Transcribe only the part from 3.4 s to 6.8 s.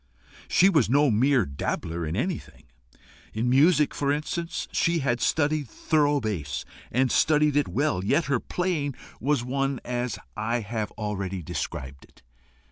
music, for instance, she had studied thorough bass,